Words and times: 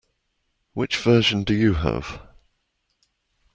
Which 0.73 0.97
version 0.97 1.43
do 1.43 1.53
you 1.53 1.75
have? 1.75 2.19